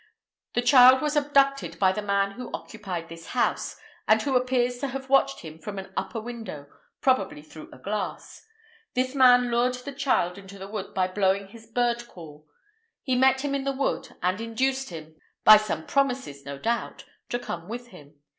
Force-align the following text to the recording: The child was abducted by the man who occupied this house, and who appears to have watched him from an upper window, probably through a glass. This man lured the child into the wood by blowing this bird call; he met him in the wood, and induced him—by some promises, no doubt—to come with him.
The 0.55 0.63
child 0.63 0.99
was 1.03 1.15
abducted 1.15 1.77
by 1.77 1.91
the 1.91 2.01
man 2.01 2.31
who 2.31 2.49
occupied 2.55 3.07
this 3.07 3.27
house, 3.37 3.75
and 4.07 4.19
who 4.19 4.35
appears 4.35 4.79
to 4.79 4.87
have 4.87 5.09
watched 5.09 5.41
him 5.41 5.59
from 5.59 5.77
an 5.77 5.93
upper 5.95 6.19
window, 6.19 6.65
probably 7.01 7.43
through 7.43 7.69
a 7.71 7.77
glass. 7.77 8.43
This 8.95 9.13
man 9.13 9.51
lured 9.51 9.75
the 9.75 9.91
child 9.93 10.39
into 10.39 10.57
the 10.57 10.67
wood 10.67 10.95
by 10.95 11.07
blowing 11.07 11.49
this 11.53 11.67
bird 11.67 12.07
call; 12.07 12.47
he 13.03 13.13
met 13.13 13.41
him 13.45 13.53
in 13.53 13.63
the 13.63 13.71
wood, 13.73 14.15
and 14.23 14.41
induced 14.41 14.89
him—by 14.89 15.57
some 15.57 15.85
promises, 15.85 16.45
no 16.47 16.57
doubt—to 16.57 17.37
come 17.37 17.67
with 17.69 17.89
him. 17.89 18.15